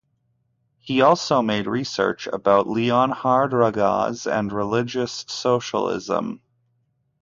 He 0.79 1.01
also 1.03 1.43
made 1.43 1.67
research 1.67 2.25
about 2.25 2.65
Leonhard 2.67 3.51
Ragaz 3.53 4.25
and 4.25 4.51
religious 4.51 5.25
socialism. 5.27 6.41